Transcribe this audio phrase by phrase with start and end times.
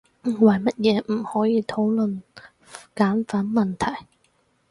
[0.23, 2.21] 為乜嘢唔可以討論
[2.95, 4.07] 簡繁問題？